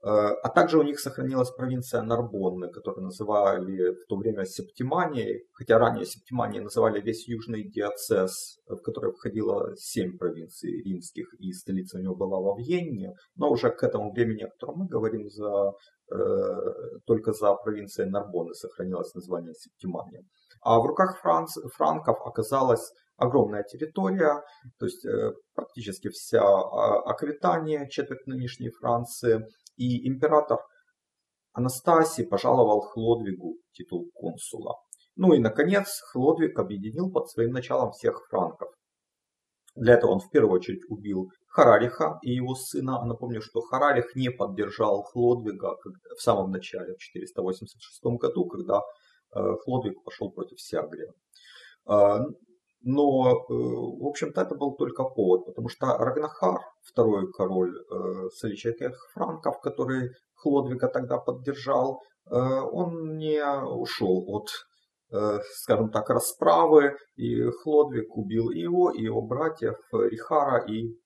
А 0.04 0.48
также 0.48 0.78
у 0.78 0.82
них 0.82 0.98
сохранилась 0.98 1.50
провинция 1.50 2.02
Нарбонны, 2.02 2.72
которую 2.72 3.04
называли 3.04 3.92
в 3.92 4.06
то 4.08 4.16
время 4.16 4.44
Септиманией, 4.44 5.46
хотя 5.52 5.78
ранее 5.78 6.06
Септиманией 6.06 6.64
называли 6.64 7.00
весь 7.00 7.28
южный 7.28 7.70
диацез, 7.70 8.58
в 8.66 8.78
который 8.78 9.12
входило 9.12 9.76
семь 9.76 10.18
провинций 10.18 10.82
римских, 10.82 11.32
и 11.38 11.52
столица 11.52 11.98
у 11.98 12.00
него 12.00 12.16
была 12.16 12.40
во 12.40 12.56
Вьенне, 12.58 13.14
но 13.36 13.48
уже 13.48 13.70
к 13.70 13.84
этому 13.84 14.12
времени, 14.12 14.42
о 14.42 14.50
котором 14.50 14.80
мы 14.80 14.88
говорим, 14.88 15.28
за, 15.28 15.72
э, 16.12 16.18
только 17.06 17.32
за 17.32 17.54
провинцией 17.54 18.10
Нарбонны 18.10 18.54
сохранилось 18.54 19.14
название 19.14 19.54
Септимания. 19.54 20.24
А 20.62 20.80
в 20.80 20.86
руках 20.86 21.20
Франц, 21.20 21.56
франков 21.74 22.18
оказалась 22.24 22.92
огромная 23.16 23.62
территория, 23.62 24.42
то 24.78 24.86
есть 24.86 25.04
э, 25.04 25.32
практически 25.54 26.08
вся 26.08 26.42
а, 26.42 27.02
Аквитания, 27.10 27.86
четверть 27.88 28.26
нынешней 28.26 28.70
Франции, 28.70 29.46
и 29.76 30.08
император 30.08 30.58
Анастасий 31.52 32.26
пожаловал 32.26 32.80
Хлодвигу 32.80 33.56
титул 33.72 34.10
консула. 34.14 34.76
Ну 35.16 35.34
и, 35.34 35.38
наконец, 35.38 36.00
Хлодвиг 36.12 36.58
объединил 36.58 37.10
под 37.10 37.28
своим 37.28 37.52
началом 37.52 37.92
всех 37.92 38.26
франков. 38.28 38.70
Для 39.74 39.94
этого 39.94 40.12
он 40.12 40.20
в 40.20 40.30
первую 40.30 40.54
очередь 40.54 40.82
убил 40.88 41.30
Харариха 41.48 42.18
и 42.22 42.32
его 42.32 42.54
сына. 42.54 43.04
Напомню, 43.04 43.40
что 43.40 43.60
Харарих 43.60 44.14
не 44.14 44.30
поддержал 44.30 45.02
Хлодвига 45.02 45.76
в 46.16 46.22
самом 46.22 46.50
начале, 46.50 46.94
в 46.94 46.98
486 46.98 48.02
году, 48.18 48.46
когда 48.46 48.80
э, 49.34 49.40
Хлодвиг 49.64 50.02
пошел 50.04 50.30
против 50.30 50.60
Сиагрия. 50.60 51.12
Но, 52.84 53.30
э, 53.30 53.44
в 53.48 54.06
общем-то, 54.08 54.40
это 54.40 54.56
был 54.56 54.74
только 54.74 55.04
повод, 55.04 55.46
потому 55.46 55.68
что 55.68 55.86
Рагнахар, 55.98 56.60
второй 56.82 57.30
король 57.32 57.76
э, 57.76 58.28
соличайких 58.30 58.92
франков, 59.14 59.60
который 59.60 60.10
Хлодвига 60.34 60.88
тогда 60.88 61.18
поддержал, 61.18 62.00
э, 62.26 62.34
он 62.34 63.18
не 63.18 63.40
ушел 63.44 64.24
от, 64.28 64.48
скажем 65.56 65.90
так, 65.90 66.08
расправы, 66.08 66.96
и 67.16 67.42
Хлодвиг 67.62 68.16
убил 68.16 68.50
его, 68.50 68.90
и 68.90 69.02
его 69.02 69.20
братьев 69.20 69.76
Рихара 69.92 70.64
и 70.66 70.96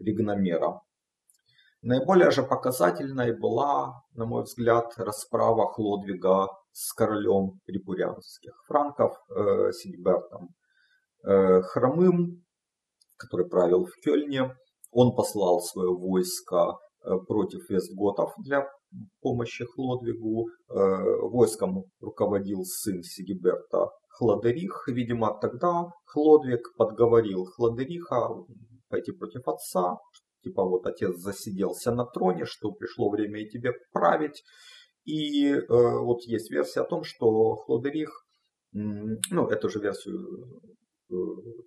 Ригномера. 0.00 0.80
Наиболее 1.80 2.32
же 2.32 2.42
показательной 2.42 3.38
была, 3.38 4.02
на 4.14 4.26
мой 4.26 4.42
взгляд, 4.42 4.92
расправа 4.96 5.72
Хлодвига 5.72 6.48
с 6.72 6.92
королем 6.92 7.60
репурянских 7.66 8.52
франков 8.66 9.16
Сигбертом. 9.70 10.44
Э, 10.44 10.57
хромым, 11.28 12.42
который 13.18 13.48
правил 13.48 13.84
в 13.84 13.94
Кёльне. 14.02 14.54
Он 14.90 15.14
послал 15.14 15.60
свое 15.60 15.90
войско 15.90 16.78
э, 17.04 17.10
против 17.26 17.68
вестготов 17.68 18.32
для 18.38 18.66
помощи 19.20 19.64
Хлодвигу. 19.64 20.46
Э, 20.70 21.28
войском 21.28 21.84
руководил 22.00 22.64
сын 22.64 23.02
Сигиберта 23.02 23.90
Хладерих. 24.08 24.88
Видимо, 24.88 25.38
тогда 25.40 25.90
Хлодвиг 26.06 26.74
подговорил 26.76 27.44
Хладериха 27.44 28.30
пойти 28.88 29.12
против 29.12 29.46
отца. 29.46 29.98
Типа 30.42 30.64
вот 30.64 30.86
отец 30.86 31.16
засиделся 31.16 31.92
на 31.92 32.06
троне, 32.06 32.46
что 32.46 32.72
пришло 32.72 33.10
время 33.10 33.42
и 33.42 33.50
тебе 33.50 33.72
править. 33.92 34.42
И 35.04 35.52
э, 35.52 35.62
вот 35.68 36.22
есть 36.22 36.50
версия 36.50 36.80
о 36.80 36.88
том, 36.88 37.02
что 37.02 37.56
Хлодерих, 37.56 38.24
ну, 38.72 39.48
эту 39.48 39.68
же 39.68 39.80
версию 39.80 40.60
Э, 40.60 40.78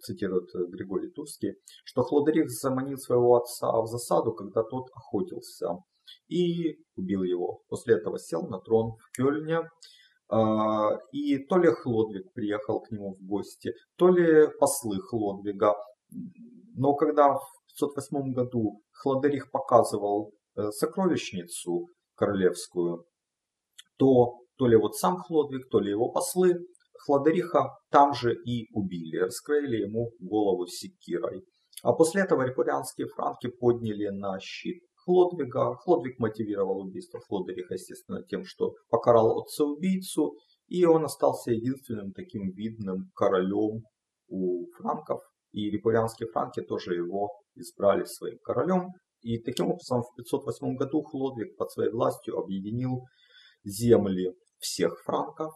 цитирует 0.02 0.50
Григорий 0.70 1.10
Турский, 1.10 1.56
что 1.84 2.04
Хлодерих 2.04 2.50
заманил 2.50 2.98
своего 2.98 3.38
отца 3.38 3.72
в 3.82 3.88
засаду, 3.88 4.34
когда 4.34 4.64
тот 4.64 4.88
охотился, 4.94 5.78
и 6.28 6.78
убил 6.96 7.24
его. 7.24 7.62
После 7.68 7.96
этого 7.96 8.20
сел 8.20 8.48
на 8.48 8.60
трон 8.60 8.96
в 8.98 9.12
Кёльне, 9.16 9.62
а, 10.30 10.98
и 11.12 11.40
то 11.40 11.58
ли 11.58 11.70
Хлодвиг 11.70 12.32
приехал 12.34 12.80
к 12.82 12.92
нему 12.92 13.16
в 13.16 13.26
гости, 13.26 13.74
то 13.98 14.10
ли 14.10 14.48
послы 14.60 15.00
Хлодвига. 15.02 15.76
Но 16.76 16.94
когда 16.96 17.34
в 17.34 17.42
508 17.80 18.34
году 18.34 18.82
Хлодерих 18.92 19.52
показывал 19.52 20.32
э, 20.56 20.70
сокровищницу 20.72 21.88
королевскую, 22.16 23.06
то 23.98 24.42
то 24.58 24.68
ли 24.68 24.78
вот 24.78 24.96
сам 24.96 25.18
Хлодвиг, 25.18 25.70
то 25.70 25.80
ли 25.80 25.90
его 25.90 26.12
послы 26.12 26.56
Хладериха 27.06 27.70
там 27.90 28.14
же 28.14 28.34
и 28.34 28.68
убили, 28.74 29.18
раскроили 29.18 29.78
ему 29.78 30.12
голову 30.20 30.68
секирой. 30.68 31.44
А 31.84 31.94
после 31.94 32.22
этого 32.22 32.44
репурианские 32.44 33.08
франки 33.08 33.48
подняли 33.48 34.10
на 34.10 34.40
щит 34.40 34.84
Хлодвига. 35.04 35.76
Хлодвиг 35.78 36.20
мотивировал 36.20 36.82
убийство 36.82 37.20
Хлодериха, 37.22 37.74
естественно, 37.74 38.24
тем, 38.24 38.46
что 38.46 38.76
покарал 38.90 39.42
отца-убийцу, 39.42 40.36
и 40.68 40.86
он 40.86 41.06
остался 41.06 41.52
единственным 41.52 42.14
таким 42.14 42.52
видным 42.52 43.10
королем 43.16 43.84
у 44.28 44.68
франков. 44.78 45.22
И 45.52 45.70
репурианские 45.70 46.30
франки 46.30 46.62
тоже 46.62 46.96
его 46.96 47.30
избрали 47.56 48.06
своим 48.06 48.38
королем. 48.44 48.90
И 49.22 49.40
таким 49.40 49.68
образом 49.68 50.02
в 50.02 50.16
508 50.16 50.76
году 50.76 51.04
Хлодвиг 51.04 51.58
под 51.58 51.72
своей 51.72 51.92
властью 51.92 52.38
объединил 52.38 53.06
земли 53.64 54.34
всех 54.60 55.00
франков, 55.04 55.52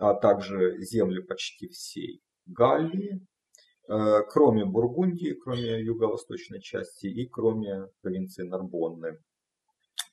а 0.00 0.14
также 0.14 0.80
земли 0.80 1.20
почти 1.20 1.68
всей 1.68 2.22
Галлии, 2.46 3.20
э, 3.86 4.22
кроме 4.30 4.64
Бургундии, 4.64 5.34
кроме 5.44 5.82
юго-восточной 5.82 6.60
части 6.62 7.06
и 7.06 7.28
кроме 7.28 7.86
провинции 8.00 8.44
Нарбонны. 8.44 9.18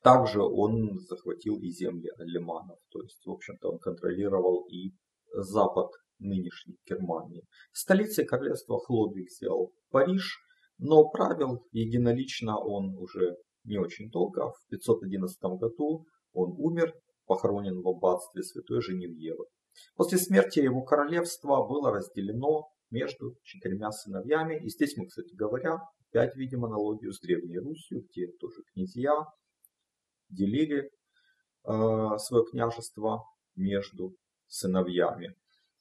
Также 0.04 0.42
он 0.42 1.00
захватил 1.00 1.58
и 1.62 1.70
земли 1.70 2.10
алиманов, 2.18 2.78
то 2.90 3.02
есть, 3.02 3.26
в 3.26 3.32
общем-то, 3.32 3.72
он 3.72 3.80
контролировал 3.80 4.68
и 4.70 4.92
запад 5.34 5.90
нынешней 6.20 6.76
Германии. 6.86 7.44
Столицей 7.72 8.26
королевства 8.26 8.80
Хлодвиг 8.80 9.32
сделал 9.32 9.72
Париж, 9.90 10.38
но 10.80 11.08
правил 11.10 11.66
единолично 11.72 12.60
он 12.60 12.94
уже 12.98 13.38
не 13.64 13.78
очень 13.78 14.10
долго. 14.10 14.52
В 14.52 14.68
511 14.70 15.42
году 15.60 16.06
он 16.34 16.54
умер, 16.58 16.94
похоронен 17.26 17.82
в 17.82 17.88
аббатстве 17.88 18.44
Святой 18.44 18.82
Женевьевы. 18.82 19.46
После 19.96 20.18
смерти 20.18 20.60
его 20.60 20.82
королевство 20.84 21.66
было 21.68 21.92
разделено 21.92 22.70
между 22.90 23.36
четырьмя 23.44 23.92
сыновьями. 23.92 24.60
И 24.64 24.70
здесь 24.70 24.96
мы, 24.98 25.08
кстати 25.08 25.34
говоря, 25.34 25.80
опять 26.10 26.36
видим 26.36 26.66
аналогию 26.66 27.12
с 27.12 27.20
Древней 27.20 27.60
Русью, 27.60 28.06
где 28.10 28.28
тоже 28.40 28.64
князья 28.74 29.14
делили 30.30 30.90
э, 31.66 32.18
свое 32.18 32.46
княжество 32.50 33.24
между 33.56 34.16
сыновьями. 34.48 35.36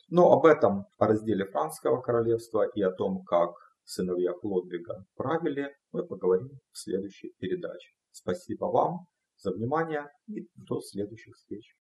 Но 0.09 0.33
об 0.33 0.47
этом, 0.47 0.87
о 0.99 1.07
разделе 1.07 1.47
Францского 1.47 2.01
королевства 2.01 2.65
и 2.75 2.81
о 2.83 2.93
том, 2.93 3.25
как 3.25 3.51
сыновья 3.85 4.33
Хлодвига 4.35 5.05
правили, 5.17 5.75
мы 5.93 6.07
поговорим 6.07 6.51
в 6.71 6.79
следующей 6.79 7.33
передаче. 7.39 7.91
Спасибо 8.11 8.67
вам 8.67 9.07
за 9.37 9.53
внимание 9.53 10.07
и 10.29 10.49
до 10.55 10.81
следующих 10.81 11.35
встреч. 11.37 11.75